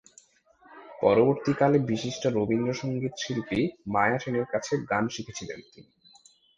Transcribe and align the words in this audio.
পরবর্তীকালে 1.01 1.77
বিশিষ্ট 1.89 2.23
রবীন্দ্রসংগীত 2.37 3.13
শিল্পী 3.17 3.61
মায়া 3.87 4.17
সেনের 4.19 4.45
কাছে 4.53 4.73
গান 4.91 5.03
শিখেছিলেন 5.07 5.59
তিনি। 5.71 5.91